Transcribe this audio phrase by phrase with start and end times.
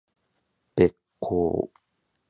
[0.75, 1.69] べっ甲